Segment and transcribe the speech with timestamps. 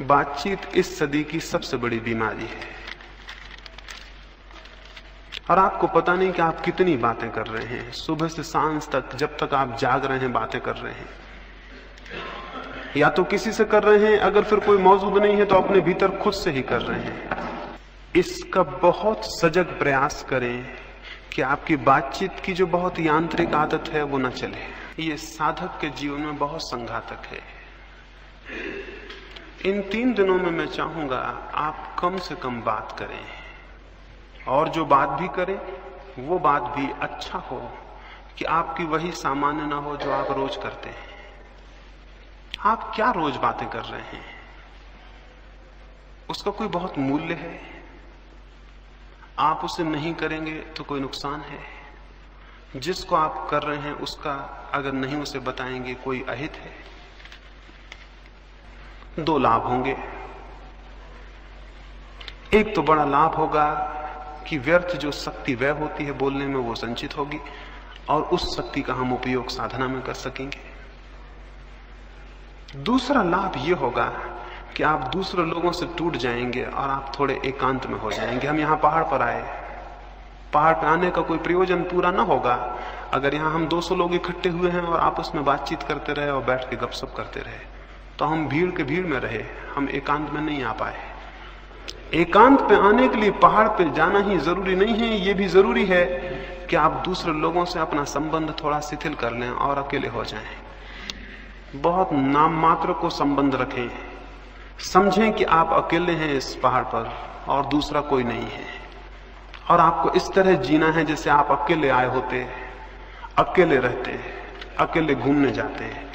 [0.00, 2.80] बातचीत इस सदी की सबसे बड़ी बीमारी है।
[5.50, 9.16] और आपको पता नहीं कि आप कितनी बातें कर रहे हैं। सुबह से साँझ तक,
[9.16, 11.08] जब तक आप जाग रहे हैं, बातें कर रहे हैं।
[12.96, 15.80] या तो किसी से कर रहे हैं, अगर फिर कोई मौजूद नहीं है तो अपने
[15.80, 17.30] भीतर खुद से ही कर रहे हैं।
[18.16, 20.76] इसका बहुत सजग प्रयास करें
[21.32, 25.90] कि आपकी बातचीत की जो बहुत यांत्रिक आदत है, वो न चले। ये साधक के
[25.90, 27.60] जीवन में बहुत संघातक है।
[29.66, 33.26] इन तीन दिनों में मैं चाहूँगा आप कम से कम बात करें।
[34.48, 35.60] और जो बात भी करें,
[36.28, 37.72] वो बात भी अच्छा हो,
[38.38, 41.10] कि आपकी वही सामान्य ना हो जो आप रोज करते हैं।
[42.60, 44.24] आप क्या रोज बातें कर रहे हैं?
[46.30, 47.60] उसका कोई बहुत मूल्य है।
[49.38, 51.60] आप उसे नहीं करेंगे तो कोई नुकसान है।
[52.76, 54.32] जिसको आप कर रहे हैं, उसका
[54.74, 56.99] अगर नहीं उसे बताएँगे, कोई अहित है।
[59.18, 59.96] दो लाभ होंगे।
[62.54, 63.66] एक तो बड़ा लाभ होगा
[64.48, 67.38] कि व्यर्थ जो शक्ति व्यय होती है बोलने में वो संचित होगी
[68.08, 70.60] और उस शक्ति का हम उपयोग साधना में कर सकेंगे।
[72.76, 74.06] दूसरा लाभ ये होगा
[74.76, 78.58] कि आप दूसरे लोगों से टूट जाएँगे और आप थोड़े एकांत में हो जाएँगे। हम
[78.58, 79.42] यहाँ पहाड़ पर आए।
[80.52, 82.54] पहाड़ पर आने का कोई प्रयोजन पूरा ना होगा।
[83.12, 86.44] अगर यहाँ हम 200 लोग इकट्ठे हुए हैं और आपस में बातचीत करते रहे और
[86.44, 87.79] बैठ के गपशप करते रहे।
[88.20, 90.96] तो हम भीड़ के भीड़ में रहे, हम एकांत में नहीं आ पाए।
[92.14, 95.84] एकांत पे आने के लिए पहाड़ पे जाना ही ज़रूरी नहीं है, ये भी ज़रूरी
[95.84, 96.04] है
[96.70, 101.80] कि आप दूसरे लोगों से अपना संबंध थोड़ा शिथिल कर लें और अकेले हो जाएँ।
[101.82, 103.90] बहुत नाम मात्र को संबंध रखें।
[104.78, 107.10] समझें कि आप अकेले हैं इस पहाड़ पर
[107.48, 108.66] और दूसरा कोई नहीं है।
[109.70, 112.46] और आपको इस तरह जीना है जैसे आप अकेले आए होते,
[113.38, 114.20] अकेले रहते,
[114.78, 116.09] अकेले घूमने जाते।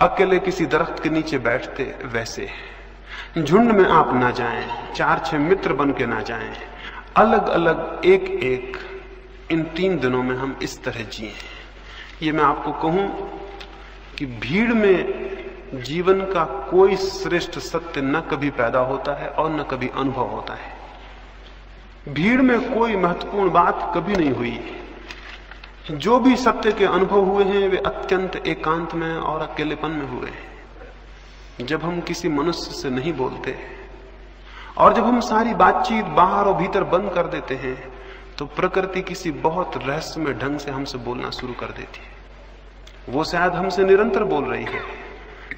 [0.00, 2.48] अकेले किसी दरख्त के नीचे बैठते वैसे
[3.38, 6.54] झुंड में आप ना जाएँ, चार छह मित्र बन के ना जाएँ।
[7.16, 8.76] अलग अलग एक एक
[9.52, 11.32] इन तीन दिनों में हम इस तरह जिए
[12.22, 13.06] ये मैं आपको कहूँ
[14.18, 19.62] कि भीड़ में जीवन का कोई श्रेष्ठ सत्य न कभी पैदा होता है और न
[19.62, 24.58] कभी अनुभव होता है। भीड़ में कोई महत्वपूर्ण बात कभी नहीं हुई।
[25.84, 30.30] जो भी सत्य के अनुभव हुए हैं, वे अत्यंत एकांत में और अकेलेपन में हुए
[30.30, 33.56] हैं। जब हम किसी मनुष्य से नहीं बोलते
[34.78, 37.76] और जब हम सारी बातचीत बाहर और भीतर बंद कर देते हैं
[38.38, 43.52] तो प्रकृति किसी बहुत रहस्यमय ढंग से हमसे बोलना शुरू कर देती है। वो शायद
[43.52, 44.82] हमसे निरंतर बोल रही है,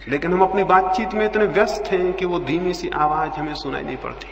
[0.08, 3.82] लेकिन हम अपनी बातचीत में इतने व्यस्त हैं कि वो धीमी सी आवाज़ हमें सुनाई
[3.82, 4.26] नहीं पड़ती।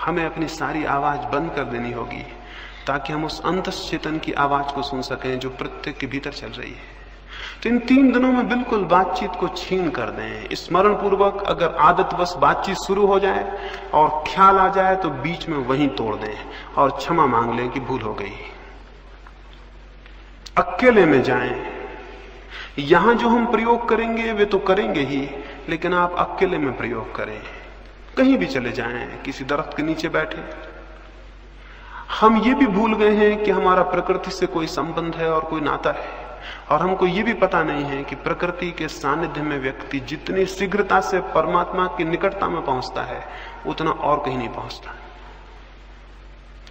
[0.00, 2.24] हमें अपनी सारी आवाज़ बंद कर देनी होगी।
[2.88, 6.48] ताकि हम उस अंत चेतन की आवाज़ को सुन सकें जो प्रत्येक के भीतर चल
[6.48, 6.96] रही है।
[7.62, 12.34] तो इन तीन दिनों में बिल्कुल बातचीत को छीन कर दें। स्मरण पूर्वक अगर आदतवश
[12.38, 16.38] बातचीत शुरू हो जाए और ख्याल आ जाए तो बीच में वहीं तोड़ दें
[16.78, 18.32] और क्षमा मांग लें कि भूल हो गई।
[20.58, 21.66] अकेले में जाएँ।
[22.78, 25.28] यहाँ जो हम प्रयोग करेंगे, वे तो करेंगे ही,
[25.68, 27.40] लेकिन आप अकेले में प्रयोग करें।
[28.16, 30.67] कहीं भी चले जाएँ, किसी दरख्त के नीचे बैठे।
[32.10, 35.60] हम ये भी भूल गए हैं कि हमारा प्रकृति से कोई संबंध है और कोई
[35.60, 36.26] नाता है।
[36.70, 41.00] और हमको ये भी पता नहीं है कि प्रकृति के सानिध्य में व्यक्ति जितनी शीघ्रता
[41.00, 43.24] से परमात्मा की निकटता में पहुँचता है,
[43.66, 44.94] उतना और कहीं नहीं पहुँचता।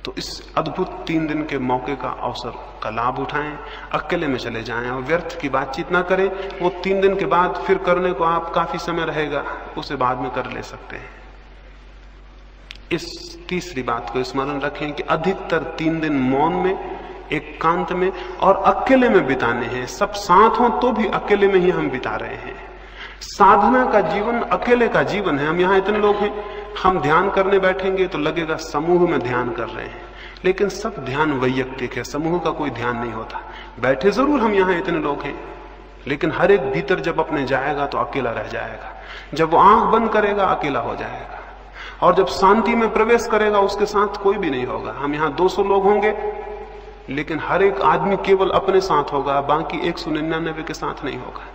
[0.05, 2.49] तो इस अद्भुत तीन दिन के मौके का अवसर
[2.83, 3.57] का लाभ उठाएँ,
[3.93, 7.63] अकेले में चले जाएँ और व्यर्थ की बातचीत ना करें, वो तीन दिन के बाद
[7.67, 9.43] फिर करने को आप काफ़ी समय रहेगा,
[9.77, 11.16] उसे बाद में कर ले सकते हैं।
[12.91, 16.77] इस तीसरी बात को स्मरण रखें कि अधिकतर तीन दिन मौन में,
[17.31, 21.69] एकांत में और अकेले में बिताने हैं। सब साथ हों तो भी अकेले में ही
[21.69, 22.55] हम बिता रहे हैं।
[23.21, 26.31] साधना का जीवन, अकेले का जीवन है। हम यहाँ इतने लोग हैं,
[26.83, 30.05] हम ध्यान करने बैठेंगे तो लगेगा समूह में ध्यान कर रहे हैं।
[30.45, 33.41] लेकिन सब ध्यान वैयक्तिक है, समूह का कोई ध्यान नहीं होता।
[33.79, 35.35] बैठे ज़रूर हम यहाँ इतने लोग हैं,
[36.07, 38.93] लेकिन हर एक भीतर जब अपने जाएगा तो अकेला रह जाएगा।
[39.33, 41.43] जब वो आँख बंद करेगा, अकेला हो जाएगा।
[42.03, 45.63] और जब शांति में प्रवेश करेगा, उसके साथ कोई भी नहीं होगा। हम यहाँ 200
[45.63, 46.17] लोग होंगे,
[47.09, 51.17] लेकिन हर एक आदमी केवल अपने साथ होगा, बाकी एक सौ निन्यानबे के साथ नहीं
[51.17, 51.45] होगा।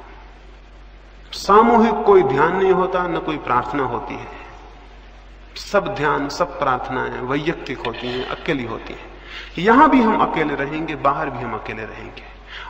[1.33, 4.43] सामूहिक कोई ध्यान नहीं होता, न कोई प्रार्थना होती है।
[5.57, 9.13] सब ध्यान, सब प्रार्थनाएँ वैयक्तिक होती हैं, अकेली होती हैं।
[9.59, 12.23] यहाँ भी हम अकेले रहेंगे, बाहर भी हम अकेले रहेंगे।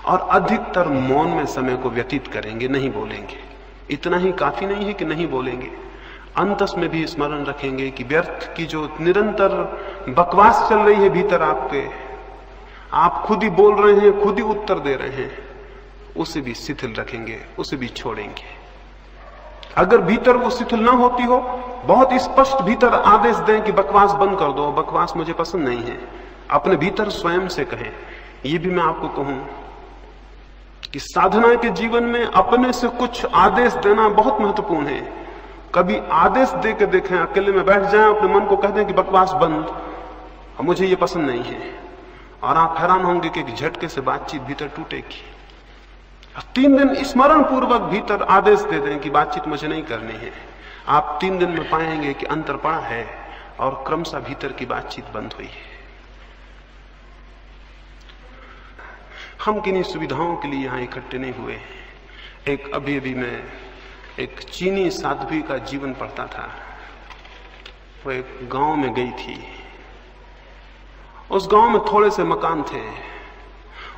[0.07, 3.39] और अधिकतर मौन में समय को व्यतीत करेंगे, नहीं बोलेंगे।
[3.91, 5.92] इतना ही काफ़ी नहीं है कि नहीं बोलेंगे।
[6.39, 9.49] अंतस में भी स्मरण रखेंगे कि व्यर्थ की जो निरंतर
[10.09, 11.83] बकवास चल रही है भीतर आपके,
[12.93, 15.31] आप खुद ही बोल रहे हैं, खुद ही उत्तर दे रहे हैं,
[16.17, 18.61] उसे भी शिथिल रखेंगे, उसे भी छोड़ेंगे।
[19.77, 21.39] अगर भीतर वो शिथिल ना होती हो,
[21.85, 25.99] बहुत स्पष्ट भीतर आदेश दें कि बकवास बंद कर दो, बकवास मुझे पसंद नहीं है।
[26.51, 27.93] अपने भीतर स्वयं से कहें,
[28.47, 29.49] ये भी मैं आपको कहूँ
[30.93, 35.22] कि साधना के जीवन में अपने से कुछ आदेश देना बहुत महत्वपूर्ण है।
[35.75, 38.93] कभी आदेश दे के देखें, अकेले में बैठ जाएँ, अपने मन को कह दें कि
[38.93, 39.67] बकवास बंद।
[40.59, 41.75] और मुझे ये पसंद नहीं है।
[42.43, 45.23] और आप हैरान होंगे कि झटके से बातचीत भीतर टूटेगी।
[46.55, 50.33] तीन दिन स्मरण पूर्वक भीतर आदेश दे दें कि बातचीत मुझे नहीं करनी है।
[50.89, 53.07] आप तीन दिन में पाएँगे कि अंतर पड़ा है
[53.61, 55.73] और क्रमशः भीतर की बातचीत बंद हुई है।
[59.45, 61.61] हम किन्हीं सुविधाओं के लिए यहाँ इकट्ठे नहीं हुए
[62.49, 63.43] एक अभी अभी मैं
[64.19, 66.51] एक चीनी साध्वी का जीवन पड़ता था।
[68.07, 69.45] वो एक गाँव में गई थी।
[71.31, 73.13] उस गाँव में थोड़े से मकान थे।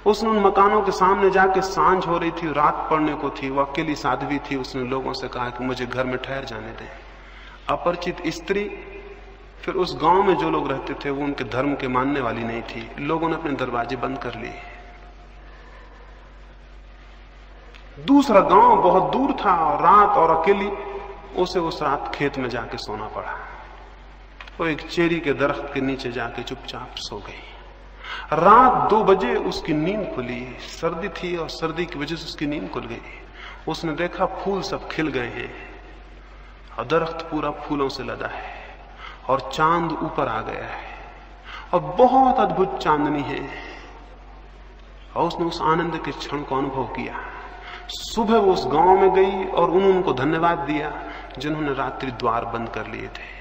[0.06, 3.62] उसने उन मकानों के सामने जाके साँझ हो रही थी, रात पड़ने को थी। वो
[3.62, 6.88] अकेली साध्वी थी। उसने लोगों से कहा कि मुझे घर में ठहर जाने दें।
[7.69, 8.64] अपरिचित स्त्री,
[9.62, 12.62] फिर उस गाँव में जो लोग रहते थे, वो उनके धर्म के मानने वाली नहीं
[12.62, 14.74] थी। लोगों ने अपने दरवाजे बंद कर लिए।
[18.00, 20.69] दूसरा गाँव बहुत दूर था और रात और अकेली,
[21.43, 23.38] उसे उस रात खेत में जाके सोना पड़ा।
[24.61, 27.43] वो एक चेरी के दरख्त के नीचे जाके चुपचाप सो गई।
[28.32, 32.70] रात दो बजे उसकी नींद खुली। सर्दी थी और सर्दी की वजह से उसकी नींद
[32.70, 33.02] खुल गई।
[33.69, 35.52] उसने देखा फूल सब खिल गए हैं
[36.79, 38.55] और दरख्त पूरा फूलों से लदा है
[39.29, 40.94] और चाँद ऊपर आ गया है
[41.75, 43.49] और बहुत अद्भुत चांदनी है।
[45.17, 47.20] और उसने उस आनंद के क्षण को अनुभव किया।
[47.88, 51.02] सुबह वो उस गाँव में गई और उन्होंने उनको धन्यवाद दिया,
[51.38, 53.34] जिन्होंने रात्रि द्वार बंद कर लिए थे।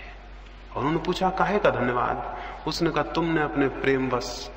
[0.72, 2.38] और उन्होंने पूछा, काहे का धन्यवाद?
[2.68, 4.52] उसने कहा, तुमने अपने प्रेम बस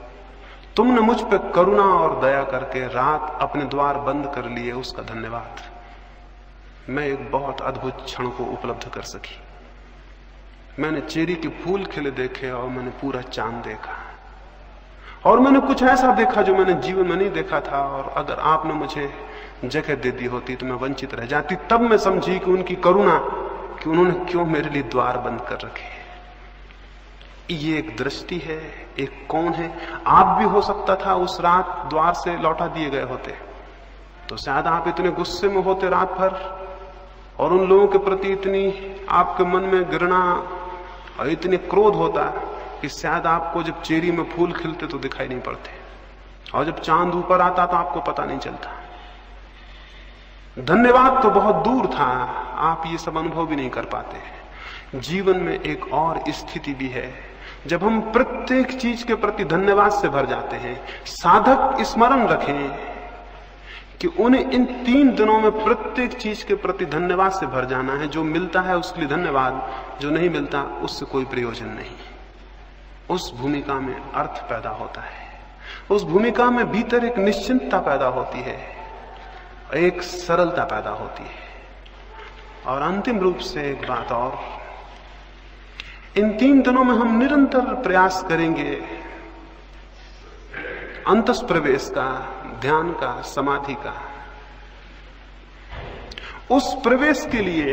[0.77, 5.57] तुमने मुझ पर करुणा और दया करके रात अपने द्वार बंद कर लिए, उसका धन्यवाद।
[6.89, 9.41] मैं एक बहुत अद्भुत क्षण को उपलब्ध कर सकी।
[10.83, 14.03] मैंने चेरी के फूल खिले देखे और मैंने पूरा चाँद देखा।
[15.31, 18.73] और मैंने कुछ ऐसा देखा जो मैंने जीवन में नहीं देखा था, और अगर आपने
[18.73, 19.15] मुझे
[19.65, 23.19] जगह दे दी होती तो मैं वंचित रह जाती। तब मैं समझी कि उनकी करुणा,
[23.83, 25.95] कि उन्होंने क्यों मेरे लिए द्वार बंद कर रखे
[27.51, 28.59] ये एक दृष्टि है,
[28.99, 29.71] एक कौन है?
[30.07, 33.35] आप भी हो सकता था उस रात द्वार से लौटा दिए गए होते।
[34.29, 36.35] तो शायद आप इतने गुस्से में होते रात भर,
[37.39, 40.23] और उन लोगों के प्रति इतनी आपके मन में घृणा
[41.21, 42.23] और इतने क्रोध होता
[42.81, 45.71] कि शायद आपको जब चेरी में फूल खिलते तो दिखाई नहीं पड़ते।
[46.55, 48.71] और जब चाँद ऊपर आता तो आपको पता नहीं चलता।
[50.59, 52.05] धन्यवाद तो बहुत दूर था।
[52.57, 57.15] आप ये सब अनुभव भी नहीं कर पाते जीवन में एक और स्थिति भी है।
[57.67, 62.69] जब हम प्रत्येक चीज़ के प्रति धन्यवाद से भर जाते हैं, साधक स्मरण रखें
[64.01, 68.09] कि उन्हें इन तीन दिनों में प्रत्येक चीज़ के प्रति धन्यवाद से भर जाना है।
[68.09, 69.71] जो मिलता है उसके लिए धन्यवाद,
[70.01, 71.97] जो नहीं मिलता उससे कोई प्रयोजन नहीं।
[73.11, 75.41] उस भूमिका में अर्थ पैदा होता है।
[75.91, 78.86] उस भूमिका में भीतर एक निश्चिंतता पैदा होती है।
[79.75, 81.47] एक सरलता पैदा होती है।
[82.67, 84.39] और अंतिम रूप से एक बात और।
[86.17, 88.75] इन तीन दिनों में हम निरंतर प्रयास करेंगे
[91.07, 94.03] अंतस प्रवेश का, ध्यान का, समाधि का।
[96.51, 97.73] उस प्रवेश के लिए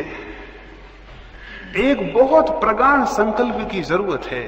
[1.78, 4.44] एक बहुत प्रगाढ़ संकल्प की ज़रूरत है।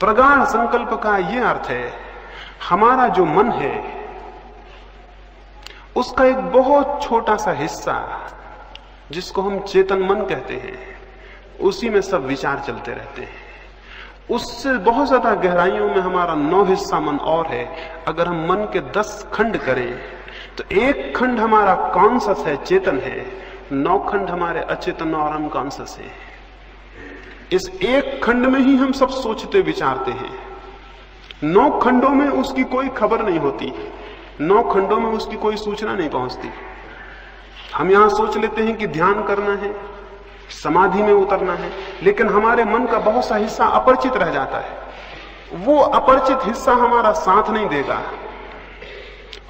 [0.00, 1.92] प्रगाढ़ संकल्प का यह अर्थ है,
[2.68, 4.03] हमारा जो मन है
[5.96, 7.96] उसका एक बहुत छोटा सा हिस्सा,
[9.12, 10.78] जिसको हम चेतन मन कहते हैं,
[11.60, 13.42] उसी में सब विचार चलते रहते हैं।
[14.30, 17.64] उससे बहुत ज़्यादा गहराइयों में हमारा नौ हिस्सा मन और है।
[18.08, 19.98] अगर हम मन के दस खंड करें
[20.58, 23.26] तो एक खंड हमारा कॉन्सियस है, चेतन है।
[23.72, 26.10] नौ खंड हमारे अचेतन और अनकॉन्सियस है।
[27.52, 30.30] इस एक खंड में ही हम सब सोचते, विचारते हैं।
[31.44, 33.72] नौ खंडों में उसकी कोई खबर नहीं होती।
[34.40, 36.50] नौ खंडों में उसकी कोई सूचना नहीं पहुँचती।
[37.74, 39.74] हम यहाँ सोच लेते हैं कि ध्यान करना है,
[40.52, 41.70] समाधि में उतरना है,
[42.02, 44.82] लेकिन हमारे मन का बहुत सा हिस्सा अपरिचित रह जाता है।
[45.56, 48.02] वो अपरिचित हिस्सा हमारा साथ नहीं देगा।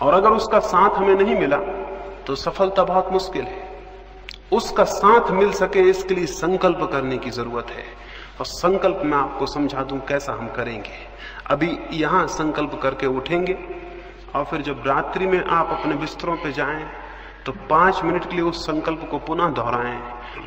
[0.02, 1.56] और अगर उसका साथ हमें नहीं मिला
[2.26, 3.62] तो सफलता बहुत मुश्किल है।
[4.52, 7.84] उसका साथ मिल सके, इसके लिए संकल्प करने की ज़रूरत है।
[8.40, 10.96] और संकल्प मैं आपको समझा दूँ कैसा हम करेंगे।
[11.46, 13.56] अभी यहाँ संकल्प करके उठेंगे।
[14.34, 16.84] और फिर जब रात्रि में आप अपने बिस्तरों पर जाएँ
[17.46, 19.98] तो पाँच मिनट के लिए उस संकल्प को पुनः दोहराएँ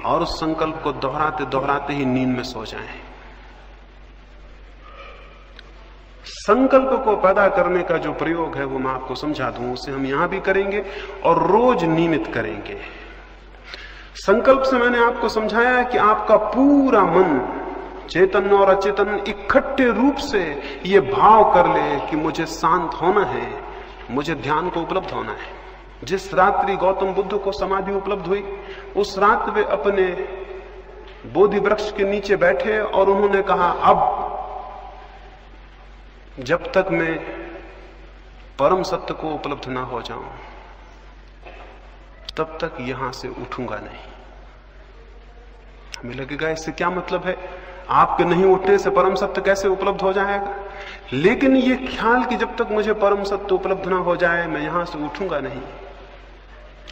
[0.05, 2.99] और उस संकल्प को दोहराते दोहराते ही नींद में सो जाएँ।
[6.25, 10.05] संकल्प को पैदा करने का जो प्रयोग है, वो मैं आपको समझा दूँ, उसे हम
[10.05, 10.83] यहाँ भी करेंगे
[11.25, 12.77] और रोज नियमित करेंगे।
[14.15, 17.39] संकल्प से मैंने आपको समझाया कि आपका पूरा मन
[18.09, 20.43] चेतन और अचेतन इकट्ठे रूप से
[20.85, 23.66] ये भाव कर ले कि मुझे शांत होना है।
[24.11, 25.55] मुझे ध्यान को उपलब्ध होना है।
[26.03, 28.41] जिस रात्रि गौतम बुद्ध को समाधि उपलब्ध हुई,
[28.95, 30.07] उस रात वे अपने
[31.33, 33.97] बोधि वृक्ष के नीचे बैठे और उन्होंने कहा, अब,
[36.39, 37.17] जब तक मैं
[38.59, 40.29] परम सत्य को उपलब्ध ना हो जाऊँ,
[42.37, 44.05] तब तक यहाँ से उठूँगा नहीं।
[45.99, 47.66] हमें लगेगा, इससे क्या मतलब है?
[47.89, 50.55] आपके नहीं उठने से परम सत्य कैसे उपलब्ध हो जाएगा?
[51.13, 54.85] लेकिन ये ख्याल कि जब तक मुझे परम सत्य उपलब्ध ना हो जाए, मैं यहाँ
[54.85, 55.61] से उठूँगा नहीं।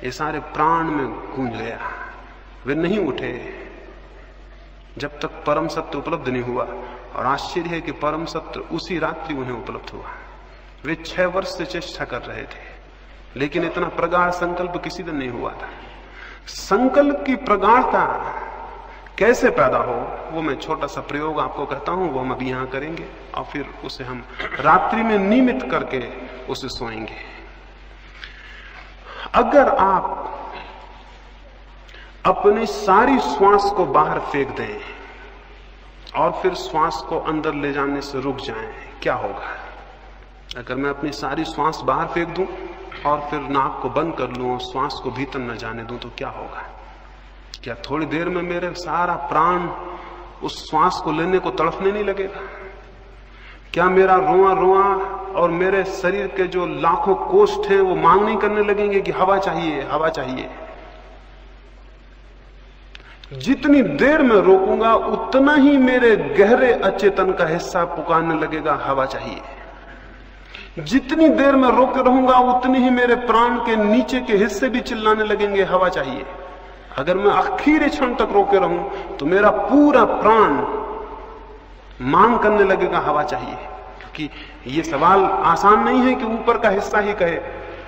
[0.03, 1.79] ये सारे प्राण में गूंज गया।
[2.65, 3.53] वे नहीं उठे।
[4.97, 6.63] जब तक परम सत्य उपलब्ध नहीं हुआ,
[7.15, 10.05] और आश्चर्य है कि परम सत्य उसी रात्रि उन्हें उपलब्ध हुआ।
[10.85, 12.75] वे छह वर्ष से चेष्टा कर रहे थे,
[13.37, 15.69] लेकिन इतना प्रगाढ़ संकल्प किसी दिन नहीं हुआ था।
[16.47, 18.05] संकल्प की प्रगाढ़ता
[19.17, 22.67] कैसे पैदा हो, वो मैं छोटा सा प्रयोग आपको कहता हूँ, वो हम अभी यहाँ
[22.67, 23.05] करेंगे,
[23.35, 24.23] और फिर उसे हम
[24.59, 26.01] रात्रि में नियमित करके
[26.45, 27.17] उसे सोएँगे।
[29.33, 30.31] अगर आप
[32.25, 34.81] अपनी सारी श्वास को बाहर फेंक दें,
[36.15, 39.57] और फिर श्वास को अंदर ले जाने से रुक जाएँ, क्या होगा?
[40.57, 42.47] अगर मैं अपनी सारी श्वास बाहर फेंक दूँ,
[43.05, 46.09] और फिर नाक को बंद कर लूँ, और श्वास को भीतर न जाने दूँ तो
[46.17, 46.74] क्या होगा?
[47.63, 49.69] क्या थोड़ी देर में मेरे सारा प्राण
[50.43, 52.39] उस श्वास को लेने को तड़फने नहीं लगेगा?
[53.73, 54.83] क्या मेरा रोआ रोआ
[55.41, 59.37] और मेरे शरीर के जो लाखों कोष्ठ हैं, वो मांग नहीं करने लगेंगे कि हवा
[59.37, 60.49] चाहिए हवा चाहिए?
[63.33, 69.41] जितनी देर में रोकूँगा, उतना ही मेरे गहरे अचेतन का हिस्सा पुकारने लगेगा, हवा चाहिए।
[70.79, 75.23] जितनी देर में रोके रहूँगा, उतनी ही मेरे प्राण के नीचे के हिस्से भी चिल्लाने
[75.23, 76.25] लगेंगे, हवा चाहिए।
[76.97, 80.53] अगर मैं आखिरी क्षण तक रोके रहूँ तो मेरा पूरा प्राण
[82.01, 84.29] मांग करने लगेगा, हवा चाहिए। क्योंकि
[84.67, 87.35] ये सवाल आसान नहीं है कि ऊपर का हिस्सा ही कहे।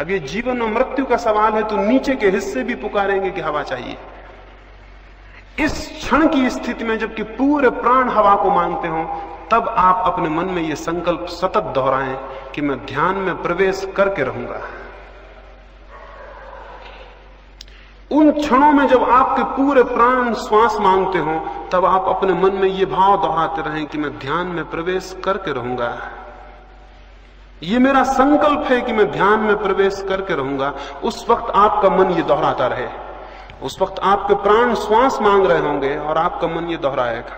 [0.02, 3.42] अब ये जीवन और मृत्यु का सवाल है तो नीचे के हिस्से भी पुकारेंगे कि
[3.42, 3.98] हवा चाहिए।
[5.60, 9.04] इस क्षण की स्थिति में जबकि पूरे प्राण हवा को मांगते हो,
[9.52, 12.18] तब आप अपने मन में यह संकल्प सतत दोहराएँ
[12.56, 14.62] कि मैं ध्यान में प्रवेश करके रहूँगा।
[18.12, 22.70] उन क्षणों में जब आपके पूरे प्राण श्वास मांगते हो, तब आप अपने मन में
[22.70, 26.12] ये भाव दोहराते रहें कि मैं ध्यान में प्रवेश करके रहूँगा।
[27.64, 30.74] ये मेरा संकल्प है कि मैं ध्यान में प्रवेश करके रहूँगा।
[31.04, 32.88] उस वक्त आपका मन ये दोहराता रहे।
[33.64, 37.36] उस वक्त आपके प्राण श्वास मांग रहे होंगे और आपका मन ये दोहराएगा।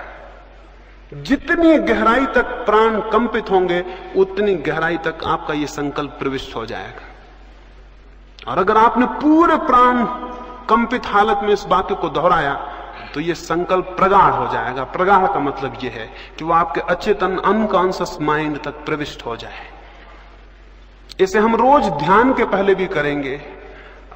[1.14, 3.86] जितनी गहराई तक प्राण कंपित होंगे,
[4.18, 10.06] उतनी गहराई तक आपका ये संकल्प प्रविष्ट हो जाएगा। और अगर आपने पूरे प्राण
[10.70, 12.54] कंपित हालत में इस वाक्य को दोहराया
[13.14, 17.38] तो ये संकल्प प्रगाढ़ हो जाएगा। प्रगाढ़ का मतलब यह है कि वो आपके अचेतन
[17.38, 19.68] अनकॉन्सियस माइंड तक प्रविष्ट हो जाए।
[21.20, 23.36] इसे हम रोज ध्यान के पहले भी करेंगे,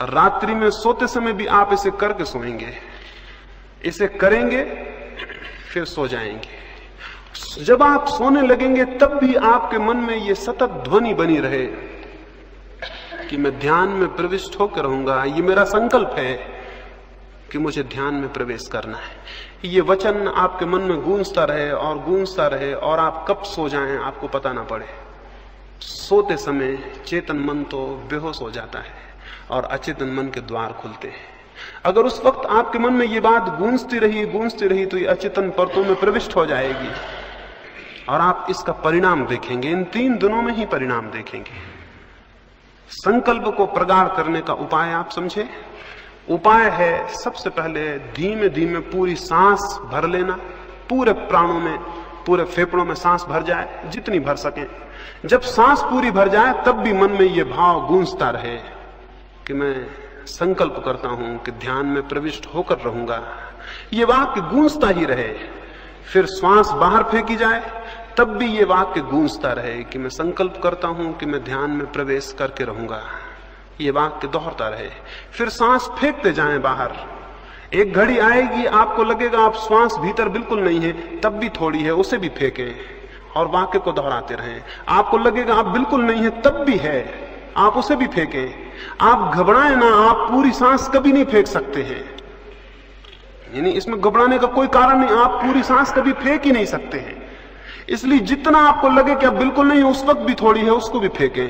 [0.01, 2.73] रात्रि में सोते समय भी आप इसे करके सोएँगे।
[3.85, 4.63] इसे करेंगे,
[5.69, 11.13] फिर सो जाएँगे। जब आप सोने लगेंगे, तब भी आपके मन में यह सतत ध्वनि
[11.13, 11.65] बनी रहे।
[13.29, 16.33] कि मैं ध्यान में प्रविष्ट होकर रहूँगा। ये मेरा संकल्प है
[17.51, 21.99] कि मुझे ध्यान में प्रवेश करना है। ये वचन आपके मन में गूंजता रहे और
[21.99, 24.85] गूंजता रहे और आप कब सो जाएँ, आपको पता ना पड़े।
[25.81, 29.01] सोते समय चेतन मन तो बेहोश हो जाता है
[29.51, 31.31] और अचेतन मन के द्वार खुलते हैं।
[31.85, 35.49] अगर उस वक्त आपके मन में ये बात गूंजती रही गूंजती रही तो ये अचेतन
[35.49, 36.89] परतों में प्रविष्ट हो जाएगी।
[38.09, 41.51] और आप इसका परिणाम देखेंगे, इन तीन दिनों में ही परिणाम देखेंगे।
[42.89, 45.49] संकल्प को प्रगाढ़ करने का उपाय आप समझे।
[46.29, 50.33] उपाय है सबसे पहले धीमे धीमे पूरी सांस भर लेना।
[50.89, 51.77] पूरे प्राणों में,
[52.25, 54.65] पूरे फेफड़ों में सांस भर जाए, जितनी भर सके।
[55.27, 58.57] जब सांस पूरी भर जाए, तब भी मन में यह भाव गूंजता रहे
[59.47, 59.87] कि मैं
[60.25, 63.23] संकल्प करता हूँ कि ध्यान में प्रविष्ट होकर रहूँगा।
[63.93, 65.33] ये वाक्य गूंजता ही रहे।
[66.13, 67.61] फिर श्वास बाहर फेंकी जाए
[68.17, 71.91] तब भी ये वाक्य गूंजता रहे कि मैं संकल्प करता हूँ कि मैं ध्यान में
[71.91, 73.03] प्रवेश करके रहूँगा।
[73.81, 74.89] ये वाक्य दोहरता रहे।
[75.31, 76.93] फिर सांस फेंकते जाएँ बाहर।
[77.73, 81.93] एक घड़ी आएगी, आपको लगेगा आप श्वास भीतर बिल्कुल नहीं है, तब भी थोड़ी है,
[81.93, 82.71] उसे भी फेंके।
[83.35, 87.77] और वाक्य को दोहराते रहें। आपको लगेगा आप बिल्कुल नहीं है, तब भी है, आप
[87.77, 88.49] उसे भी फेंके।
[89.01, 92.17] आप घबराए ना, आप पूरी सांस कभी नहीं फेंक सकते हैं।
[93.55, 96.99] यानी इसमें घबराने का कोई कारण नहीं, आप पूरी सांस कभी फेंक ही नहीं सकते
[96.99, 97.22] हैं।
[97.89, 101.07] इसलिए जितना आपको लगे कि अब बिल्कुल नहीं, उस वक्त भी थोड़ी है, उसको भी
[101.07, 101.47] फेंके।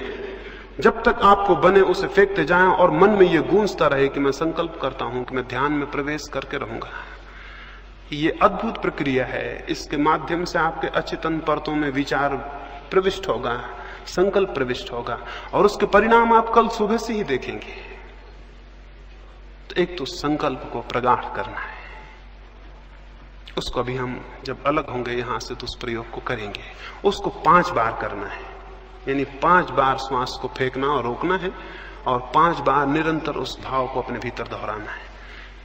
[0.79, 4.31] जब तक आपको बने, उसे फेंकते जाएँ और मन में यह गूंजता रहे कि मैं
[4.31, 6.89] संकल्प करता हूँ कि मैं ध्यान में प्रवेश करके रहूँगा।
[8.13, 12.35] ये अद्भुत प्रक्रिया है। इसके माध्यम से आपके अचेतन परतों में विचार
[12.91, 13.69] प्रविष्ट होगा,
[14.05, 15.19] संकल्प प्रविष्ट होगा
[15.53, 17.75] और उसके परिणाम आप कल सुबह से ही देखेंगे।
[19.69, 21.72] तो एक तो संकल्प को प्रगाढ़ करना है।
[23.57, 26.63] उसको अभी हम जब अलग होंगे यहाँ से तो उस प्रयोग को करेंगे।
[27.05, 28.41] उसको पाँच बार करना है।
[29.07, 31.51] यानी पाँच बार श्वास को फेंकना और रोकना है
[32.07, 35.11] और पाँच बार निरंतर उस भाव को अपने भीतर दोहराना है।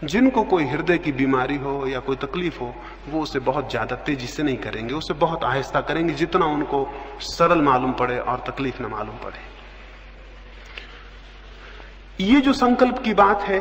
[0.04, 2.74] जिनको कोई हृदय की बीमारी हो या कोई तकलीफ़ हो,
[3.08, 6.86] वो उसे बहुत ज़्यादा तेज़ी से नहीं करेंगे। उसे बहुत आहिस्ता करेंगे जितना उनको
[7.20, 9.40] सरल मालूम पड़े और तकलीफ़ न मालूम पड़े।
[12.24, 13.60] ये जो संकल्प की बात है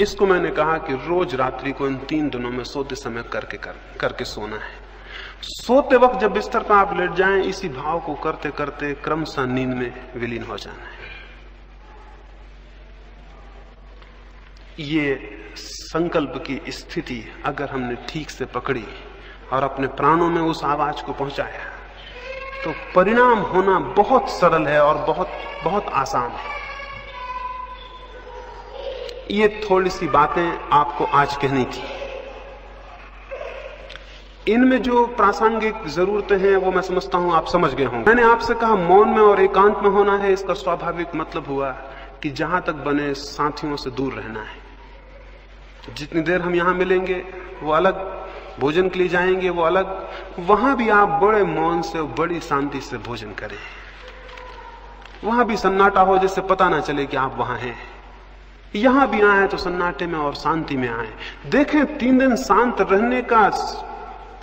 [0.00, 3.74] इसको मैंने कहा कि रोज रात्रि को इन तीन दिनों में सोते समय करके कर,
[4.00, 4.82] करके सोना है।
[5.42, 9.74] सोते वक्त जब बिस्तर पर आप लेट जाएँ इसी भाव को करते करते क्रमशः नींद
[9.74, 11.02] में विलीन हो जाना है।
[14.80, 15.14] ये
[15.56, 18.84] संकल्प की स्थिति अगर हमने ठीक से पकड़ी
[19.52, 21.72] और अपने प्राणों में उस आवाज़ को पहुँचाया
[22.64, 25.30] तो परिणाम होना बहुत सरल है और बहुत
[25.64, 26.63] बहुत आसान है।
[29.30, 31.82] ये थोड़ी सी बातें आपको आज कहनी थी।
[34.52, 38.54] इनमें जो प्रासंगिक जरूरतें हैं, वो मैं समझता हूँ आप समझ गए होंगे। मैंने आपसे
[38.54, 41.70] कहा, मौन में और एकांत में होना है, इसका स्वाभाविक मतलब हुआ
[42.22, 44.64] कि जहाँ तक बने साथियों से दूर रहना है।
[45.94, 47.24] जितनी देर हम यहाँ मिलेंगे,
[47.62, 48.24] वो अलग,
[48.60, 52.98] भोजन के लिए जाएँगे, वो अलग, वहाँ भी आप बड़े मौन से बड़ी शांति से
[52.98, 53.58] भोजन करें।
[55.24, 57.93] वहाँ भी सन्नाटा हो जैसे पता ना चले कि आप वहाँ हैं।
[58.76, 61.14] यहाँ भी आए तो सन्नाटे में और शांति में आए।
[61.46, 63.48] देखें, तीन दिन शांत रहने का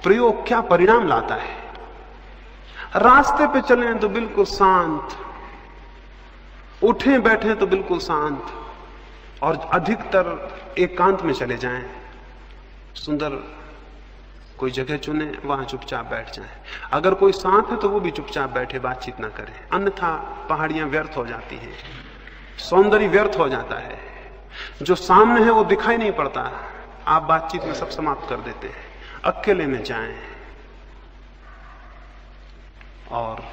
[0.03, 1.61] प्रयोग क्या परिणाम लाता है?
[2.95, 5.09] रास्ते पे चले तो बिल्कुल शांत।
[6.83, 8.45] उठे, बैठे तो बिल्कुल शांत।
[9.43, 11.85] और अधिकतर एकांत में चले जाएँ।
[12.95, 13.29] सुंदर
[14.57, 16.49] कोई जगह चुने, वहाँ चुपचाप बैठ जाएँ।
[16.93, 20.15] अगर कोई साथ है तो वो भी चुपचाप बैठे, बातचीत ना करें। अन्यथा
[20.49, 21.73] पहाड़ियाँ व्यर्थ हो जाती हैं।
[22.57, 24.10] सौंदर्य व्यर्थ हो जाता है।
[24.81, 26.41] जो सामने है वो दिखाई नहीं पड़ता।
[27.07, 28.83] आप बातचीत में सब समाप्त कर देते हैं।
[29.25, 30.15] अकेले में जाएँ।
[33.11, 33.43] और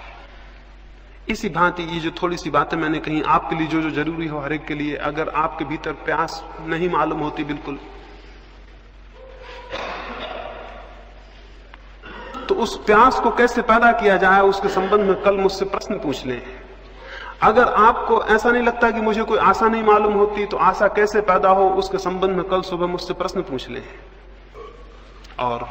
[1.29, 4.39] इसी भांति ये जो थोड़ी सी बातें मैंने कही, आपके लिए जो जो ज़रूरी हो
[4.41, 7.79] हर एक के लिए, अगर आपके भीतर प्यास नहीं मालूम होती बिल्कुल
[12.49, 16.25] तो उस प्यास को कैसे पैदा किया जाए, उसके संबंध में कल मुझसे प्रश्न पूछ
[16.27, 16.41] लें।
[17.43, 21.21] अगर आपको ऐसा नहीं लगता कि मुझे कोई आशा नहीं मालूम होती तो आशा कैसे
[21.21, 23.83] पैदा हो, उसके संबंध में कल सुबह मुझसे प्रश्न पूछ लें।
[25.39, 25.69] और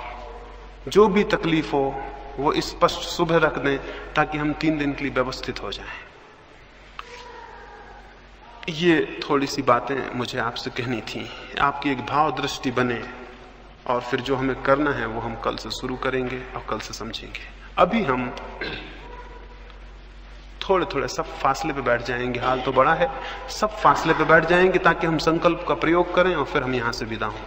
[0.88, 1.96] जो भी तकलीफ़ हो,
[2.40, 3.78] वो स्पष्ट सुबह रख दें,
[4.14, 6.06] ताकि हम तीन दिन के लिए व्यवस्थित हो जाएँ।
[8.70, 11.30] ये थोड़ी सी बातें मुझे आपसे कहनी थी।
[11.62, 13.02] आपकी एक भाव दृष्टि बने,
[13.88, 16.94] और फिर जो हमें करना है, वो हम कल से शुरू करेंगे और कल से
[16.94, 17.42] समझेंगे।
[17.78, 18.36] अभी हम
[20.70, 23.10] थोड़े थोड़े सब फासले पे बैठ जाएँगे। हाल तो बड़ा है।
[23.50, 26.92] सब फासले पे बैठ जाएँगे ताकि हम संकल्प का प्रयोग करें और फिर हम यहाँ
[26.92, 27.46] से विदा हों।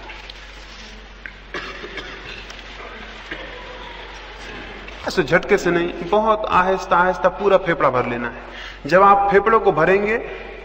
[5.09, 8.43] ऐसे झटके से नहीं, बहुत आहिस्ता आहिस्ता पूरा फेफड़ा भर लेना है।
[8.87, 10.19] जब आप फेफड़ों को भरेंगे,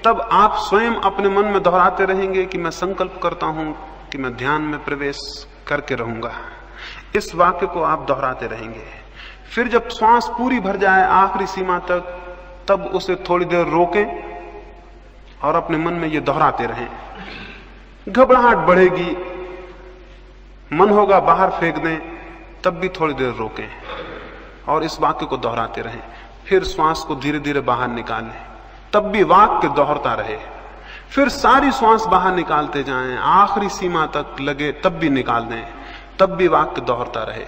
[0.05, 3.75] तब आप स्वयं अपने मन में दोहराते रहेंगे कि मैं संकल्प करता हूँ
[4.11, 6.33] कि मैं ध्यान में प्रवेश करके रहूँगा।
[7.15, 8.83] इस वाक्य को आप दोहराते रहेंगे।
[9.55, 12.21] फिर जब श्वास पूरी भर जाए आखिरी सीमा तक
[12.67, 14.05] तब उसे थोड़ी देर रोकें
[15.43, 16.87] और अपने मन में ये दोहराते रहें।
[18.07, 19.11] घबराहट बढ़ेगी,
[20.71, 21.97] मन होगा बाहर फेंक दें
[22.63, 23.67] तब भी थोड़ी देर रोकें
[24.67, 26.01] और इस वाक्य को दोहराते रहें।
[26.45, 28.41] फिर श्वास को धीरे धीरे बाहर निकालें,
[28.93, 30.37] तब भी वाक्य दोहरता रहे।
[31.09, 35.63] फिर सारी श्वास बाहर निकालते जाएँ, आखिरी सीमा तक लगे, तब भी निकाल दें
[36.19, 37.45] तब भी वाक्य दोहरता रहे।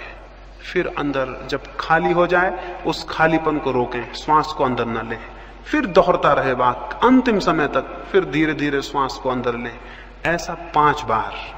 [0.74, 5.20] फिर अंदर जब खाली हो जाए, उस खालीपन को रोकें, श्वास को अंदर न लें।
[5.66, 9.80] फिर दोहरता रहे वाक्य अंतिम समय तक फिर धीरे धीरे श्वास को अंदर लें।
[10.26, 11.58] ऐसा पाँच बार।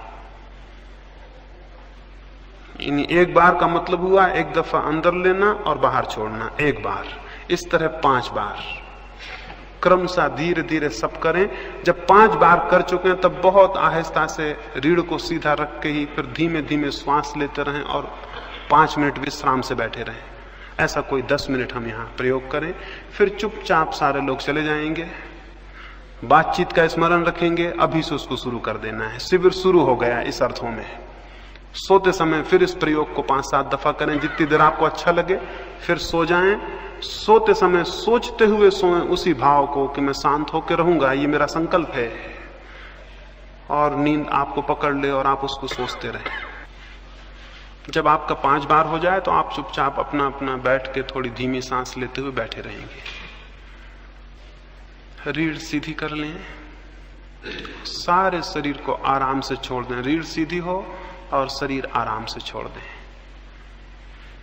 [3.11, 7.05] एक बार का मतलब हुआ, एक दफ़ा अंदर लेना और बाहर छोड़ना, एक बार।
[7.49, 8.57] इस तरह पाँच बार।
[9.83, 11.49] क्रमशः धीरे धीरे सब करें।
[11.83, 15.89] जब पाँच बार कर चुके हैं, तब बहुत आहिस्ता से रीढ़ को सीधा रख के
[15.89, 18.28] ही फिर धीमे धीमे श्वास लेते रहें और
[18.71, 20.23] पाँच मिनट विश्राम से बैठे रहें।
[20.79, 22.75] ऐसा कोई दस मिनट हम यहाँ प्रयोग करें,
[23.17, 25.07] फिर चुपचाप सारे लोग चले जाएँगे।
[26.25, 30.21] बातचीत का स्मरण रखेंगे, अभी से उसको शुरू कर देना है। शिविर शुरू हो गया
[30.21, 30.99] इस अर्थों में।
[31.73, 35.39] सोते समय फिर इस प्रयोग को पाँच सात दफ़ा करें, जितनी देर आपको अच्छा लगे,
[35.87, 36.61] फिर सो जाएँ।
[37.01, 41.45] सोते समय सोचते हुए सोए उसी भाव को कि मैं शांत होकर रहूँगा, ये मेरा
[41.45, 42.13] संकल्प है।
[43.69, 46.48] और नींद आपको पकड़ ले और आप उसको सोचते रहे।
[47.89, 51.61] जब आपका पाँच बार हो जाए तो आप चुपचाप अपना अपना बैठ के थोड़ी धीमी
[51.61, 53.01] सांस लेते हुए बैठे रहेंगे।
[55.31, 56.45] रीढ़ सीधी कर लें।
[57.85, 60.95] सारे शरीर को आराम से छोड़ दें। रीढ़ सीधी हो
[61.33, 62.81] और शरीर आराम से छोड़ दें।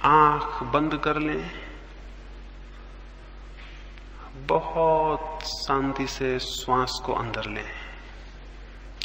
[0.05, 1.51] आँख बंद कर लें।
[4.37, 7.71] बहुत शांति से श्वास को अंदर लें।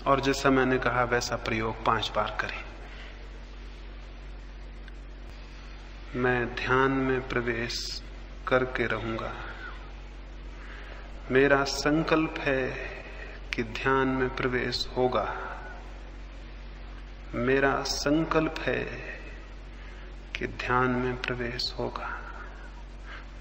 [0.08, 2.71] और जैसा मैंने कहा, वैसा प्रयोग पाँच बार करें।
[6.16, 8.04] मैं ध्यान में प्रवेश
[8.48, 9.34] करके रहूँगा।
[11.32, 12.68] मेरा संकल्प है
[13.54, 15.36] कि ध्यान में प्रवेश होगा।
[17.36, 18.84] मेरा संकल्प है
[20.36, 22.22] कि ध्यान में प्रवेश होगा।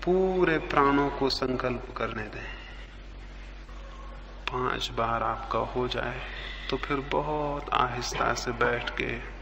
[0.04, 2.54] पूरे प्राणों को संकल्प करने दें।
[4.52, 6.20] पाँच बार आपका हो जाए
[6.70, 9.39] तो फिर बहुत आहिस्ता से बैठ के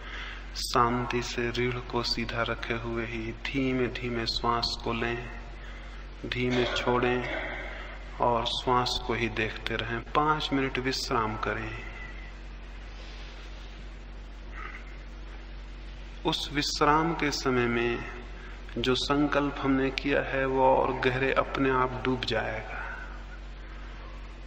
[0.56, 5.40] शांति से रीढ़ को सीधा रखे हुए ही धीमे धीमे श्वास को लें,
[6.26, 7.48] धीमे छोड़ें
[8.20, 11.78] और श्वास को ही देखते रहें। पाँच मिनट विश्राम करें।
[16.26, 18.04] उस विश्राम के समय में
[18.78, 22.84] जो संकल्प हमने किया है, वो और गहरे अपने आप डूब जाएगा।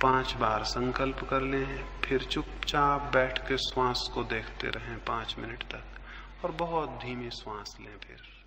[0.01, 5.63] पाँच बार संकल्प कर लें, फिर चुपचाप बैठ के श्वास को देखते रहें पाँच मिनट
[5.63, 5.90] तक।
[6.43, 8.40] और बहुत धीमी श्वास लें फिर।